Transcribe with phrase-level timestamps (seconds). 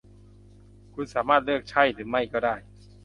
[0.93, 2.55] คุณสามารถเลือกใช่หรือไม่ก็ได้